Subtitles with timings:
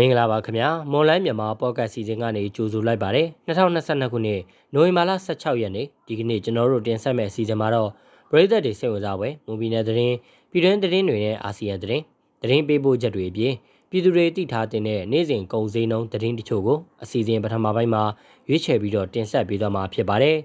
[0.00, 4.40] မင်္ဂလာပါခင်ဗျာမွန်လိုင်းမြန်မာပေါ့ကတ်စီစဉ်ကနေကြိုဆိုလိုက်ပါတယ်2022ခုနှစ်
[4.74, 7.90] နိုဝင်ဘာလ16ရက်နေ့ဒီကနေ့ကျွန်တော်တို့တင်ဆက်မယ့်အစီအစဉ်မှာတော့
[8.30, 10.16] ပရိသတ်တွေစိတ်ဝင်စားပွဲမူဘီနယ်သတင်း
[10.50, 12.04] ပြည်တွင်းသတင်းတွေနဲ့အာဆီယံသတင်း
[12.42, 13.54] သတင်းပေးပို့ချက်တွေအပြင်
[13.90, 18.02] ပြည်သူတွေသိထားတဲ့နေ့စဉ်ကုန်စည်နှုန်းသတင်းတချို့ကိုအစီအစဉ်ပထမပိုင်းမှာ
[18.48, 20.36] ရွေးချယ်ပြီးတော့တင်ဆက်ပေးသွားမှာဖြစ်ပါတယ်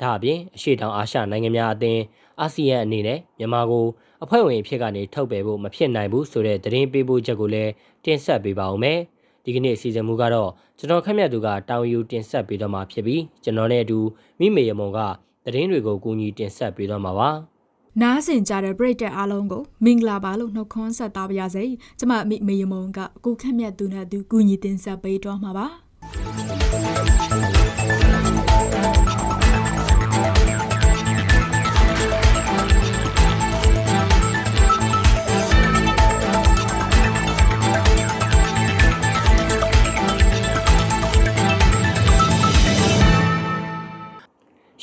[0.00, 2.02] ဒါအပြင်အရှိတောင်အာရှနိုင်ငံများအသင်း
[2.40, 3.86] အာဆီယံအနေနဲ့မြန်မာကို
[4.24, 7.72] အဖွဲ့ဝင်အဖြစ်ကနေထုတ်ပယ်ဖို့မဖြစ်နိုင်ဘူးဆိုတဲ့သတင်းပေးပို့ချက်ကိုလည်း
[8.04, 8.98] တင်ဆက်ပေးပါဦးမယ်။
[9.44, 13.98] ဒီကနေ့အစီအစဉ်မူကတော့ကျွန်တော်ခက်မြတ်သူကတောင်ယူတင်ဆက်ပေးတော့မှာဖြစ်ပြီးကျွန်တော်နဲ့အတူ
[14.40, 14.98] မိမေရမုံက
[15.44, 17.30] သတင်းတွေကိုကူညီတင်ဆက်ပေးတော့မှာပါ။
[18.02, 21.64] နားဆင်ကြတဲ့ပရိသတ်အားလုံးကိုမင်္ဂလာပါလို့နှုတ်ခွန်းဆက်တာပါရစေ။
[21.98, 25.66] ကျမမိမေရမုံကကိုခက်မြတ်သူနဲ့အတူကူညီတင်ဆက်ပေးတော့မှာပါ။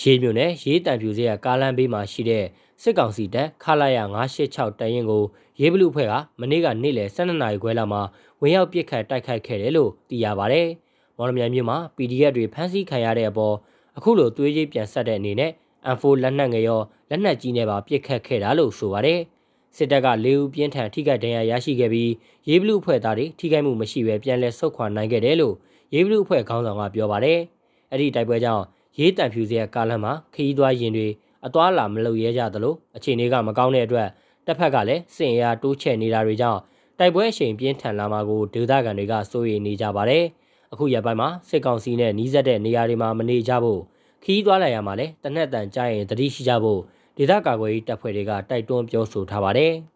[0.01, 2.45] ရေးမြို့နယ်ရေးတံပြူစေးကကားလမ်းဘေးမှာရှိတဲ့
[2.81, 3.97] စစ်ကောင်စီတပ်ခလာရ
[4.39, 5.23] 986တရင်ကို
[5.61, 8.01] ရေးဘလူအဖွဲ့ကမနေ့ကနေ့လယ်12နာရီခွဲလောက်မှာ
[8.41, 10.61] ဝင်ရောက်ပစ်ခတ်တိုက်ခိုက်ခဲ့တယ်လို့သိရပါဗျ။
[11.17, 13.55] မော်လမြိုင်မြို့မှာ PDF တွေဖမ်းဆီးခံရတဲ့အပေါ်
[13.97, 15.51] အခုလိုသွေးကြီးပြန်ဆက်တဲ့အနေနဲ့
[15.95, 19.19] M4 လက်နက်ငယ်ရောလက်နက်ကြီးနဲ့ပါပစ်ခတ်ခဲ့တာလို့ဆိုပါတယ်။
[19.77, 22.11] စစ်တပ်က၄ဦးပြင်းထန်ထိခိုက်ဒဏ်ရာရရှိခဲ့ပြီး
[22.49, 25.55] ရေးဘလူအဖွဲ့သားတွေထိခိုက်မှုမရှိဘဲပြန်လည်ဆုတ်ခွာနိုင်ခဲ့တယ်လို့
[25.93, 27.39] ရေးဘလူအဖွဲ့ခေါင်းဆောင်ကပြောပါတယ်။
[27.91, 28.65] အဲ့ဒီတိုက်ပွဲကြောင့်
[28.99, 31.07] ရေးတံဖြူစရာကားလမ်းမှာခရီးသွားရင်တွေ
[31.45, 34.07] အသွားလာမလုပ်ရဲကြသလိုအခြေအနေကမကောင်းတဲ့အတွက်
[34.45, 36.59] တစ်ဖက်ကလည်းစင်ရာတိုးချဲ့နေတာတွေကြောင့်
[36.99, 40.23] တိုက်ပွဲအရှိန်ပြင်းထန်လာမှာကိုဒေသခံတွေကစိုးရိမ်နေကြပါတယ်။
[40.73, 43.81] အခုရက်ပိုင်းမှာစစ်ကောင်စီနဲ့နှီးစက်တဲ့နေရာတွေမှာမနေကြဖို့
[44.23, 46.79] ခီးသွားလိုက်ရမှာလဲတနက်တန်ကြရင်တတိရှိကြဖို့
[47.17, 49.73] ဒေသကာကွယ်ရေးတပ်ဖွဲ့တွေကတိုက်တွန်းပြောဆိုထားပါတယ်။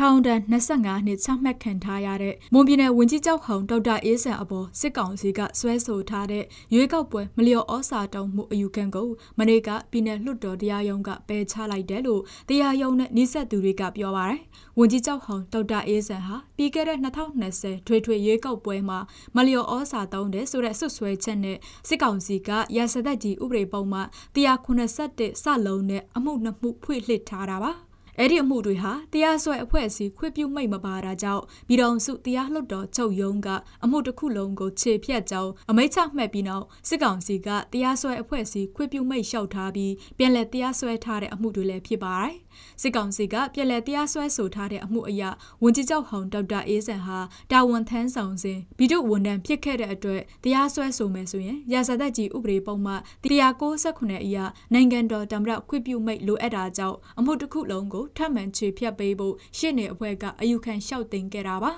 [0.00, 9.08] ထောင်ဒဏ်25နှစ်ချမှတ်ခံထားရတဲ့မွန်ပြည်နယ်ဝန်ကြီးချုပ်ဟောင်းဒေါက်တာအေးဆန်အပေါ်စစ်ကောင်စီကဆွဲဆိုထားတဲ့ရွေးကောက်ပွဲမလျော်ဩစာတုံးမှုအယူခံကို
[9.38, 14.40] မနေ့ကပြည်နယ်လွှတ်တော်တရားရုံးကပယ်ချလိုက်တယ်လို့တရားရုံးနဲ့နှိဆက်သူတွေကပြောပါရယ်
[14.78, 18.98] ဝန်ကြီးချုပ်ဟောင်းဒေါက်တာအေးဆန်ဟာပြီးခဲ့တဲ့2020ထွေထွေရွေးကောက်ပွဲမှာ
[19.36, 21.58] မလျော်ဩစာတုံးတယ်ဆိုတဲ့ဆွဆွဲချက်နဲ့
[21.88, 24.00] စစ်ကောင်စီကရာဇသက်ကြီးဥပဒေပုံမှ
[24.34, 27.72] 181စလုံးနဲ့အမှုနှစ်မှုဖွင့်လှစ်ထားတာပါ
[28.18, 33.48] အဲ့ဒီအမှုတွေဟာတရားစွဲအဖွဲ့အစည်းခွင့်ပြုမိတ်မပါတာကြောင့်ပြည်တော်စုတရားလွှတ်တော်ချုပ်ရုံးက
[33.84, 42.34] အမှုတစ်ခုလုံးကိုခြေဖြတ်ကြောင်းအမိန့်ချမှတ်ပြီးနောက်စစ်ကောင်စီကတရားစွဲအဖွဲ့အစည်းခွင့်ပြုမိတ်လျှောက်ထားပြီးပြန်လည်တရားစွဲထားတဲ့အမှုတွေလည်းဖြစ်ပါတယ်
[42.82, 45.22] စစ်ကောင်စီကပြည်လဲတရားစွဲဆိုထားတဲ့အမှုအရ
[45.62, 47.18] ဝန်ကြီးချုပ်ဟောင်းဒေါက်တာအေးဆန်ဟာ
[47.52, 52.94] တာဝန်ထမ်းဆောင်စဉ်ဗီဒိုဝန်ထမ်းဖြစ်ခဲ့တဲ့အတွက်တရားစွဲဆိုမယ်ဆိုရင်ရာဇသက်ကြီးဥပဒေပုံမှ
[53.24, 54.38] 169အရ
[54.74, 61.72] နိုင်ငံတော်တမရခွင့်ပြုမိတ်လိုအပ်တာကြောင့်အမှုတစ်ခုလုံးကိုထပ်မံချေဖြတ်ပေးဖို့ရှစ်နေအဖွဲ့ကအယူခံလျှောက်တင်ခဲ့တာပါ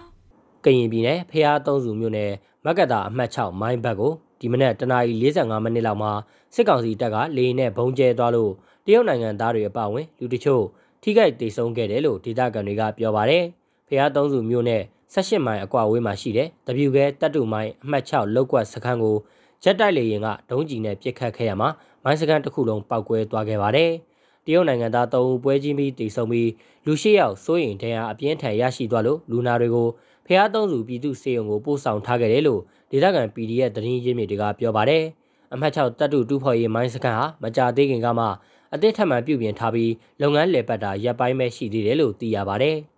[0.65, 2.33] ကရင်ပြည်နယ်ဖျားသုံးစုမြို့နယ်
[2.65, 6.13] မကတာအမှတ်6မိုင်းဘက်ကိုဒီမနက်တနာရီ45မိနစ်လောက်မှာ
[6.55, 8.53] စစ်ကောင်စီတပ်ကလေယာဉ်နဲ့ဘုံကျဲသွားလို့
[8.87, 10.65] တရုတ်နိုင်ငံသားတွေအပါအဝင်လူတချို့
[11.03, 13.45] ထိခိုက်ဒေဆုံးခဲ့တယ်လို့ဒေသခံတွေကပြောပါတယ်။
[13.89, 14.83] ဖျားသုံးစုမြို့နယ်
[15.15, 19.17] 18မိုင်အကွာဝေးမှာရှိတဲ့တပြူကဲတပ်တူမိုင်အမှတ်6လောက်ကွက်စခန်းကို
[19.63, 21.69] ဂျက်တိုက်လေယာဉ်ကဒုံးကျည်နဲ့ပစ်ခတ်ခဲ့ရမှာ
[22.05, 23.91] မိုင်းစခန်းတစ်ခုလုံးပောက်ကွဲသွားခဲ့ပါတယ်။
[24.49, 26.51] တရုတ်နိုင်ငံသား၃ဦးပွဲချင်းပြီးတည်ဆုံပြီး
[26.87, 29.89] လူ၈ယောက်စိုးရင်တရားအပြင်းထန်ရရှိသွားလို့လူနာတွေကို
[30.27, 32.61] ဖျားသုံးစုပြည်သူစေယုံကိုပို့ဆောင်ထားခဲ့တယ်လို့
[32.91, 35.05] ဒေသခံ PDF သတင်းရင်းမြစ်တွေကပြောပါတယ်။
[35.53, 38.27] အမှတ်6တပ်တူတူဖော်ရေးမိုင်းစခန်းဟာမကြသေးခင်ကမှ
[38.75, 42.73] အသစ်ထပ်မံပြုပြင်ထားပြီးလုပ်ငန်းလည်ပတ်တာရပ်ပိုင်းပဲရှိသေးတယ်လို့သိရပါဗျ။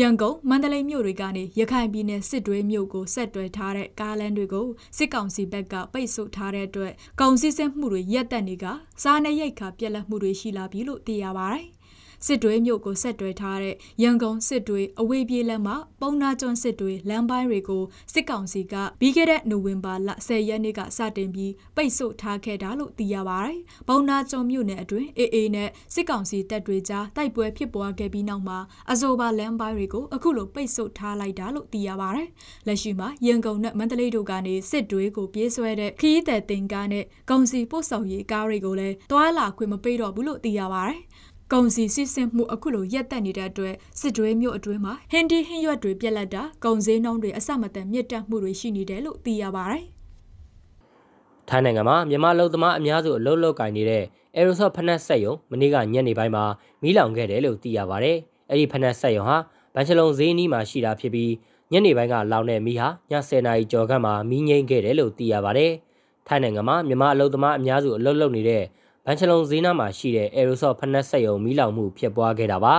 [0.00, 4.66] ရန်ကုန်မန္တလေးမြို့တွေကနေရခိုင်ပြည်နယ်စစ်တွေမြို့ကိုဆက်တွဲထားတဲ့ကားလမ်းတွေကို
[4.96, 8.64] စစ်ကောင်စီဘက်ကပိတ်ဆို့ထားတဲ့အတွက်ကုန်စည်စက်မှုတွေရပ်တက်နေက
[9.02, 11.66] စားနေရိတ်ခါပြက်လက်မှုတွေရှိလာပြီလို့သိရပါတယ်။
[12.26, 17.82] စစ်တွေမြို့ကိုဆက်တွဲထားတဲ့ရန်ကုန်စစ်တွေအဝေးပြေးလမ်းမှာပုံနာကျွန်းစစ်တွေလမ်းပိုင်းတွေကို
[18.12, 28.58] စစ်ကောင်စီကပြီးခဲ့တဲ့နိုဝင်ဘာလ10ရက်နေ့ကစတင်ပြီးပိတ်ဆို့ထားခဲ့တာလို့သိရပါတယ်။ပုံနာကျွန်းမြို့နယ်အတွင်းအေအေနဲ့စစ်ကောင်စီတပ်တွေကြားတိုက်ပွဲဖြစ်ပွားခဲ့ပြီးနောက်မှာ
[28.92, 32.28] အဆိုပါလမ်းပိုင်းတွေကိုအခုလိုပိတ်ဆို့ထားလိုက်တာလို့သိရပါတယ်။
[32.66, 41.00] လက်ရှိမှာရန်ကုန်နဲ့မန္တလေးတို့ကနေစစ်တွေကိုပြေးဆွဲတဲ့ခရီးသည်တင်ကားနဲ့ကုန်စည်ပို့ဆောင်ရေးကားတွေကိုလည်းတွာလာခွင့်မပေးတော့ဘူးလို့သိရပါတယ်။
[41.52, 49.84] ကုန်စည်စစ်ဆင်မှုအခုလိုရက်တက်နေတဲ့အတွက်စစ်တွေမြို့အတွင်းမှာဟင်းဒီဟင်းရွက်တွေပြက်လက်တာကုန်စည်နှုန်းတွေအဆမတန်မြင့်တက်မှုတွေရှိနေတယ်လို့သိရပါတယ်။
[51.48, 54.04] ထိုင်းနိုင်ငံမှာမြန်မာလူသမားအများစုအလုပ်လုပ်ကင်နေတဲ့
[54.36, 56.44] Aerosol ဖနက်ဆက်ယုံမနေ့ကညနေပိုင်းမှာ
[56.82, 58.16] မီးလောင်ခဲ့တယ်လို့သိရပါတယ်။
[58.50, 59.36] အဲ့ဒီဖနက်ဆက်ယုံဟာ
[59.74, 61.32] ဘန်ချလုံဈေးနီးမှာရှိတာဖြစ်ပြီး
[61.72, 65.72] ညနေပိုင်းကလောင်တဲ့မီးဟာည10နာရီကျော်ခန့်မှာမီးငိမ့်ခဲ့တယ်လို့သိရပါတယ်။
[66.26, 68.64] ထိုင်းနိုင်ငံမှာမြန်မာအလုပ်သမားအများစုအလုပ်လုပ်နေတဲ့
[69.10, 72.74] ဘန်ချလုံဈေးနားမှာရှိတဲ့ Aerosol ဖနက်ဆက်ယုံမီးလောင်မှုဖြစ်ပွားခဲ့တာပါ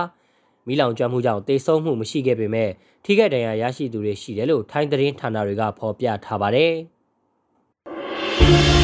[0.66, 2.70] မိလောင်ကျွမ်းမှုကြောင့်တေဆုံးမှုမရှိခဲ့ပေမဲ့
[3.04, 6.72] ထိခိုက်ဒဏ်ရာရရှိသူတွေရှိတယ်လို့ထိုင်းသတင်းဌာနတွေကဖော်ပြထားပါတယ်။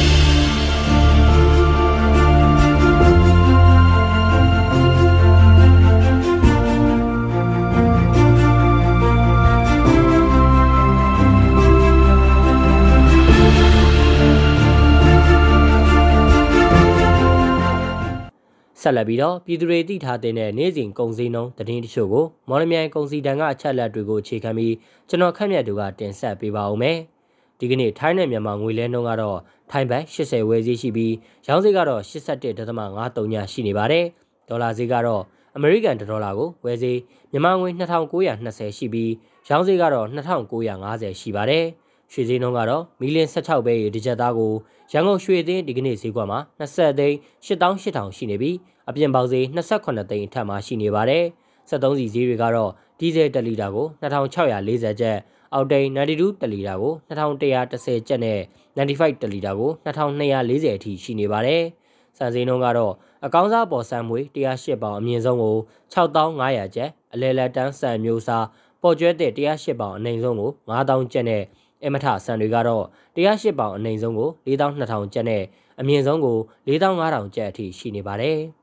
[18.87, 24.73] ဆက်လက်ပြီးတော့ပြည်သူတွေသိထားတဲ့နေ့စဉ်ကုန်စည်နှုန်းသတင်းတချို့ကိုမော်လမြိုင်ကုန်စည်တန်ကအချက်လက်တွေကိုအခြေခံပြီး
[25.09, 26.97] ကျွန်တော်ခန့်မြတ်သူကတင်ဆက်ပေးပါဦးမယ်။
[27.59, 29.39] ဒီကနေ့ထိုင်းနဲ့မြန်မာငွေလဲနှုန်းကတော့
[29.71, 31.13] ထိုင်းဘတ်80ဝယ်ဈေးရှိပြီး
[31.47, 34.05] ရောင်းဈေးကတော့81.53ညရှိနေပါတယ်။
[34.49, 35.23] ဒေါ်လာဈေးကတော့
[35.55, 36.99] အမေရိကန်ဒေါ်လာကိုဝယ်ဈေး
[37.31, 39.11] မြန်မာငွေ2920ရှိပြီး
[39.49, 41.65] ရောင်းဈေးကတော့2950ရှိပါတယ်။
[42.11, 44.53] ရွှေဈေးနှုန်းကတော့မီလ16ပဲရေတစ်ကြက်သားကို
[44.91, 48.55] ရန်ကုန်ရွှေသိန်းဒီကနေ့ဈေးကွက်မှာ20သိန်း8800ရှိနေပြီး
[48.89, 51.23] အပြင်ပေါက်ဈေး28သိန်းအထက်မှာရှိနေပါတယ်။
[51.69, 55.17] 73စီဈေးတွေကတော့ဒီဇယ်1လီတာကို2640ကျပ်
[55.53, 58.39] အောက်တိန်92တလီတာကို2110ကျပ်နဲ့
[58.77, 61.63] 95တလီတာကို2240အထိရှိနေပါတယ်။
[62.17, 62.93] စံစင်းနှုန်းကတော့
[63.25, 65.55] အကောင်းစားပေါ်ဆန်မွေ108ပေါင်အမြင့်ဆုံးကို
[65.93, 68.45] 6500ကျပ်အလဲလက်တန်းဆန်မျိုးစား
[68.81, 71.43] ပေါ်ကျွဲတဲ့108ပေါင်အနိုင်ဆုံးကို9000ကျပ်နဲ့
[71.85, 72.85] အမထဆန်တွေကတော့
[73.15, 75.43] 108ပေါင်အနိုင်ဆုံးကို4200ကျပ်နဲ့
[75.79, 76.37] အမြင့်ဆုံးကို
[76.67, 78.39] 4500ကျပ်အထိရှိနေပါတယ်။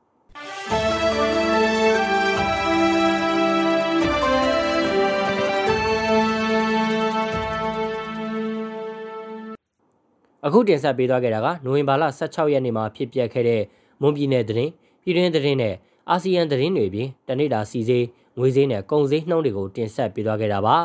[10.45, 13.61] အခုတင်ဆက်ပေးသွားခဲ့တာကနိုဝင်ဘာလ16ရက်နေ့မှာဖြစ်ပျက်ခဲ့တဲ့
[14.01, 14.71] မွန်ပြည်နယ်သတင်း
[15.03, 15.75] ပြည်တွင်းသတင်းနဲ့
[16.09, 18.05] အာဆီယံသတင်းတွေပြင်တနိဒာစီစေး
[18.37, 20.77] ငွေဈေးနဲ့ကုန်ဈေးနှုန်းတွေကိုတင်ဆက်ပေးသွားခဲ့တာပါ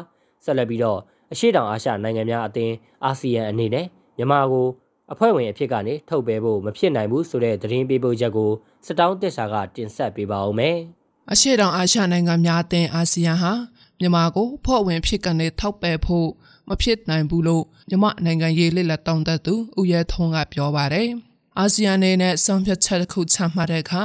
[0.44, 0.98] ဆက်လက်ပြီးတော့
[1.32, 2.74] အရှိတောင်အာရှနိုင်ငံများအသင်း
[3.04, 3.86] အာဆီယံအနေနဲ့
[4.16, 4.66] မြန်မာကို
[5.12, 8.50] အဖွဲ့ဝင်အဖြစ်ကနေထုတ်ပယ်ဖို့မဖြစ်နိုင်ဘူးဆိုတဲ့သတင်းပေးပို့ချက်ကို
[8.86, 10.76] စတောင်းတက်စာကတင်ဆက်ပေးပါဦးမယ်။
[11.32, 13.52] အရှိတောင်အာရှနိုင်ငံများအသင်းအာဆီယံဟာ
[14.00, 16.28] မြန်မာကိုဖွဲ့ဝင်ဖြစ်ကနေထောက်ပယ်ဖို့
[16.68, 21.08] မဖြစ်နိုင်ဘူးလို့မြန်မာနိုင်ငံရေးလက်လက်တောင်းတသူဦးရဲထုံးကပြောပါတယ်။
[21.58, 24.02] အာဆီယံအနေနဲ့ဆုံးဖြတ်ချက်တစ်ခုချမှတ်တဲ့အခါ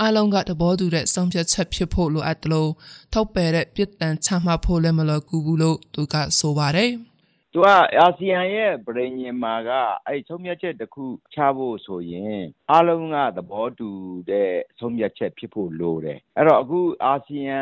[0.00, 2.70] အားလုံးကသဘောတူတဲ့ဆုံးဖြတ်ချက်ဖြစ်ဖို့လိုအပ်တယ်လို့
[3.12, 6.90] ထောက်ပယ်တဲ့ပြစ်ဒဏ်ချမှတ်ဖို့လည်းမလွယ်ကူဘူးလို့သူကဆိုပါတယ်။
[7.52, 7.66] သူက
[7.98, 9.70] အာဆီယံရဲ့ပြည်ညင်မှာက
[10.06, 11.04] အဲ့ဆုံးဖြတ်ချက်တစ်ခု
[11.34, 13.88] ချဖို့ဆိုရင်အားလုံးကသဘောတူ
[14.30, 17.60] တဲ့ဆုံးဖြတ်ချက်ဖြစ်ဖို့လိုတယ်အဲ့တော့အခုအာဆီယံ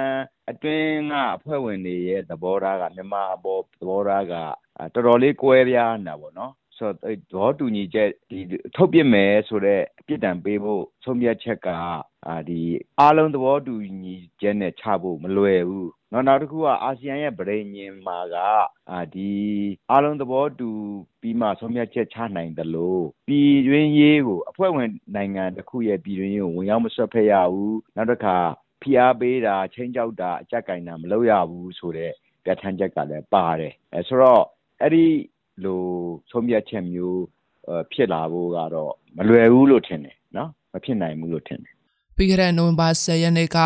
[0.51, 4.35] အတွင်းကအဖွဲ့ဝင်တွေရဲ့သဘောထားကမြန်မာအပေါ်သဘောထားက
[4.95, 8.39] တော်တော်လေးကွဲပြားနေတာပေါ့နော်ဆိုတော့သဘောတူညီချက်ဒီ
[8.77, 11.69] ထုတ်ပြမယ်ဆိုတော့အပြစ်ဒဏ်ပေးဖို့ဆုံးဖြတ်ချက်က
[12.29, 12.61] အာဒီ
[13.01, 18.37] အားလုံးသဘောတူညီချက်နဲ့ချဖို့မလွယ်ဘူး နောက်နောက်တစ်ခုကအာဆီယံရဲ့ဗရိညင်မှာက
[18.91, 19.33] အာဒီ
[19.91, 20.69] အားလုံးသဘောတူ
[21.21, 28.37] ပြီးမှဆုံးဖြတ်ချက်ချနိုင်တယ်လို့ပြည်တွင်းရေးကိုအဖွဲ့ဝင်နိုင်ငံတစ်ခုရဲ့ပြည်တွင်းရေးကိုဝင်ရောက်မဆွတ်ဖက်ရဘူးနောက်တစ်ခါ
[28.83, 32.15] ဖိအားပေးတာချင်းကြောက်တာအကြက်ကင်တာမလုပ်ရဘူးဆိုတော့
[32.45, 34.45] ပြဋ္ဌာန်းချက်ကလည်းပါတယ်အဲဆိုတော့
[34.83, 35.07] အဲ့ဒီ
[35.65, 35.83] လို
[36.31, 37.23] ဆုံးဖြတ်ချက်မျိုး
[37.93, 41.76] ဖြစ်လာဖို့ကတော့မလွယ်ဘူးလို့ထင်တယ်နော်မဖြစ်နိုင်ဘူးလို့ထင်တယ်
[42.17, 43.59] ပြီးခဲ့တဲ့နိုဝင်ဘာ10ရက်နေ့က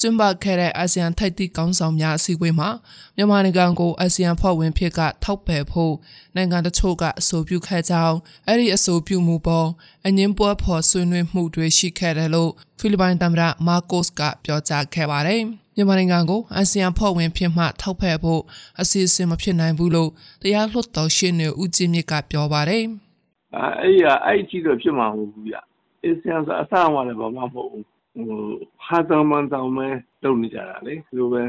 [0.00, 2.70] ကျင်းပခဲ့တဲ့အာဆီယံထိုက်တိကောင်းဆောင်များအစည်းအဝေးမှာ
[3.16, 5.94] မြန်မာနိုင်ငံကိုအာဆီယံဖွဲ့ဝင်ဖြစ်ကထောက်ပယ်ဖို့
[6.36, 9.68] နိုင်ငံတချို့ကအဆိုပြုခဲ့ကြောင်းအဲ့ဒီအဆိုပြုမှုပေါ်
[10.06, 15.42] အငင်းပွဲဖော်ဆွေးနွေးမှုတွေရှိခဲ့တယ်လို့ဖိလစ်ပိုင်သမ္မတမာကိုစ်ကပြောကြားခဲ့ပါတယ်။
[15.76, 18.42] မြန်မာနိုင်ငံကိုအာဆီယံဖွဲ့ဝင်ဖြစ်မှထောက်ပယ်ဖို့
[18.80, 20.10] အစီအစဉ်မဖြစ်နိုင်ဘူးလို့
[20.42, 22.84] တရားလွှတ်တော်ရှင်းနေဦးကြည်မြင့်ကပြောပါတယ်။
[23.56, 25.56] အဲအဲ့ရအဲ့ဒီတော့ဖြစ်မှာမဟုတ်ဘူးဗျ။
[26.04, 28.41] အာဆီယံဆိုအဆအမလည်းဘာမှမဟုတ်ဘူး ဟို
[28.85, 29.87] ဟာတောင်မှန်တောင်ပဲ
[30.23, 31.43] လုပ်နေကြတာလေဒီလိုပဲ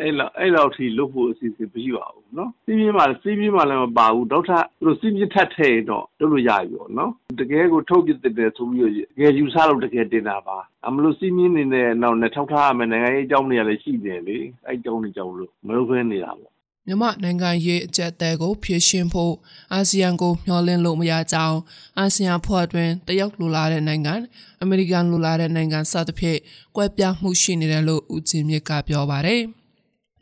[0.00, 16.52] အဲ့လောက်အဲ့လောက်ထိလုပ်ဖို့အစီအစဉ်မရှိပါဘူးเนาะစီးပြင်းမှစီးပြင်းမှလည်းမပါဘူးဒေါက်တာသူတို့စီးပြင်းထပ်ထည့်တော့လုပ်လို့ရပြီပေါ့เนาะတကယ်ကိုထုတ်ပြတဲ့တယ်ဆိုပြီးတော့တကယ်ယူဆလို့တကယ်တင်တာပါအမလို့စီးပြင်းနေတဲ့နောက်နဲ့ထောက်ထားရမယ်နိုင်ငံရေးအကြောင်းတွေကလည်းရှိတယ်လေအဲ့အကြောင်းတွေကြောင့်လို့မလုပ်ဖဲနေတာပေါ့
[16.87, 19.33] မြန်မာနိုင်ငံရေးအကြက်တဲကိုဖြည့်ရှင်းဖို့
[19.73, 21.59] အာဆီယံကိုမျှော်လင့်လို့မရကြောင်း
[21.97, 24.13] အာဆီယံဖွဲ့အတွင်းတရုတ်လိုလာတဲ့နိုင်ငံ
[24.61, 26.39] အမေရိကန်လိုလာတဲ့နိုင်ငံစသဖြင့်
[26.75, 29.41] ကွဲပြားမှုရှိနေတယ်လို့ဦးကျင်းမြင့်ကပြောပါတယ်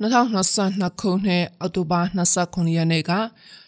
[0.02, 3.12] 2022ခုနှစ်အောက်တိုဘာ29ရက်နေ့က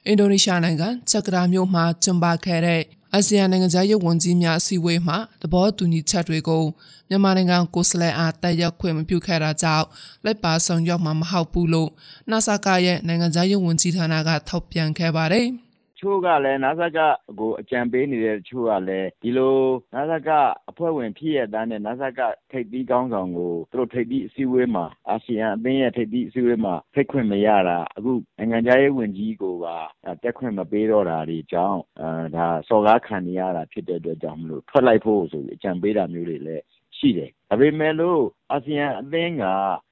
[0.05, 2.81] အင်ဒိုနီးရှားနိုင်ငံဂျကာတာမြို့မှာကျင်းပခဲ့တဲ့
[3.15, 6.63] အာဆီယံနိုင်ငံသားရေးဝန်ကြီးများအစည်းအဝေးမှာသဘောတူညီချက်တွေကို
[7.09, 9.85] မြန်မာနိုင်ငံကိုယ်စားလှယ်အားတက်ရောက်ခွင့်မပြုခဲ့တာကြောင့်
[10.25, 11.89] လက်ပါဆောင်ရွက်မှာမဟုတ်ဘူးလို့
[12.31, 15.47] နာဆာကရဲ့နိုင်ငံသားရေးဝန်ကြီးဌာနကထောက်ပြန်ခဲ့ပါတယ်။
[16.05, 16.99] ချို့ကလည်း နစက
[17.39, 19.57] ကို အကြံပေးနေတဲ့ တချို့ကလည်း ဒီလို
[19.95, 20.29] နစက
[20.69, 22.19] အဖွဲ့ဝင် ဖြစ်ရတဲ့နဲ့ နစက
[22.51, 29.77] ထိပ်သီးကောင်းဆောင်ကို သူတို့ ထိပ်သီးအစည်းအဝေးမှာ အာဆီယံအသင်းရဲ့ ထိပ်သီးအစည်းအဝေးမှာ ဖိတ်ခွင့်မရတာ အခု နိုင်ငံခြားရေးဝန်ကြီးကိုပါ
[30.23, 36.63] တက်ခွင့်မပေးတော့တာဒီကြောင့်အဲဒါ စော်ကားခံနေရတာ ဖြစ်တဲ့အတွက်ကြောင့်မလို့ ထွက်လိုက်ဖို့ဆိုပြီး အကြံပေးတာမျိုးတွေလည်း
[36.97, 38.21] ရှိရှိတယ် ဒါပေမဲ့လို့
[38.51, 39.43] အာဆီယံအသင်းက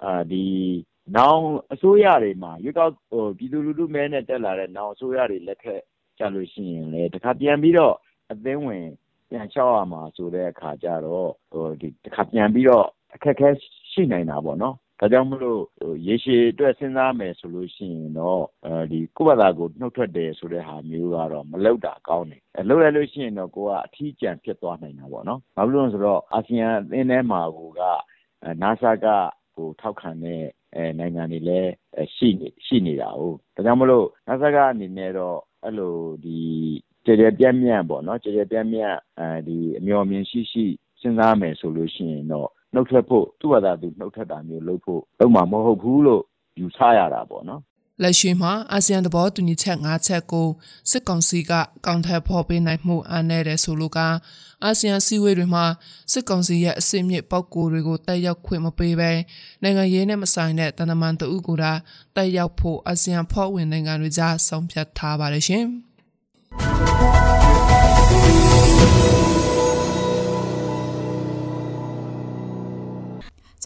[0.03, 0.45] အာဒီ
[1.15, 1.43] နောင်
[1.73, 5.81] အစိုးရတွေမှာရွေးကောက်ဟိုပြည်သူလူထုမဲနဲ့ တက်လာတဲ့ နောင်အစိုးရတွေလက်ထက်
[6.19, 7.95] ကြလို့ရှိရင်လေတခါပြန်ပြီးတော့
[8.31, 8.85] အသင်းဝင်
[9.29, 13.49] ပြန်လျှောက်ရမှာဆိုတဲ့အခါကျတော့ဟိုဒီတခါပြန်ပြီးတော့အခက်အခဲ
[13.91, 15.61] ရှိနိုင်တာပေါ့နော်ဒါကြောင့်မလို့
[16.07, 27.41] ရေရှည်အတွက်စဉ်းစားမယ်ဆိုလို့ရှိရင်တော့အဲဒီကိုယ့်ဘာသာကိုနှုတ်ထွက်တယ်ဆိုတဲ့ဟာမျိုးကတော့မလောက်တာကောင်းတယ်။လောက်ရလို့ရှိရင်တော့ကိုကအထီးကျန်ဖြစ်သွားနိုင်တာပေါ့နော်။ဘာလို့လဲဆိုတော့အာဆီယံအသင်းထဲမှာ
[27.79, 27.81] က
[28.61, 29.05] NASA က
[29.53, 30.41] ဟိုထောက်ခံတဲ့
[30.75, 31.71] အဲနိုင်ငံတွေလည်း
[32.15, 33.21] ရှိနေရှိနေတာ哦။
[33.55, 36.39] ဒါကြောင့်မလို့ NASA ကအနေနဲ့တော့ အဲ့လိုဒီ
[37.05, 40.65] ကြကြပြန့်ပြန့်ပေါ့နော်ကြကြပြန့်ပြန့်အဲဒီအမျော်မြင်ရှိရှိ
[41.01, 46.23] စဉ်းစားမယ်ဆိုလို့ရှိရင်တော့နှုတ်ထွက်ဖို့သူ့ဘာသာသူနှုတ်ထွက်တာမျိုးလုပ်ဖို့လုပ်မှာမဟုတ်ဘူးလို့
[46.59, 47.61] ယူဆရတာပေါ့နော်
[48.01, 50.47] လက်ရှိမှာအာဆီယံသဘောတူညီချက်၅ချက်ကို
[50.89, 51.51] စစ်ကောင်စီက
[51.85, 53.99] ကောင်ထက်ဖော်ပေးနိုင်မှုအားနည်းတယ်ဆိုလို့က
[54.63, 55.65] အာဆီယံစည်းဝေးတွေမှာ
[56.11, 59.11] စစ်ကောင်စီရဲ့အစစ်မြစ်ပောက်ကိုတွေကိုတက်ရောက်ခွင့်မပေးဘဲ
[59.61, 61.49] နိုင်ငံရေးနဲ့မဆိုင်တဲ့တန်တမန်တအုပ်က
[62.15, 65.65] တက်ရောက်ဖို့အာဆီယံဖော်ဝင်နိုင်ငံတွေကြားဆုံးဖြတ်ထားပါတယ်ရှင်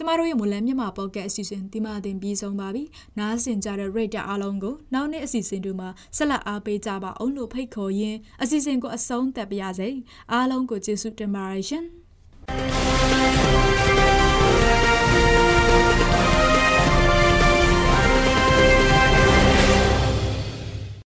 [0.00, 2.82] ျမတို့ရဲ့မူလမြန်မာပေါ့ကတ်အစီအစဉ်ဒီမှာတင်ပြီးဆုံးပါပြီ။
[3.18, 9.88] နားဆင်ကြတဲ့ rate အားလုံးကိုနောက်နေ့အစီအစဉ်တွေမှာဆက်လက်အားပေးကြပါအောင်လို့ဖိတ်ခေါ်ရင်းအစီအစဉ်ကိုအဆုံးသတ်ပါရစေ။
[10.32, 11.84] အားလုံးကိုကျေးဇူးတင်ပါတယ်ရှင်။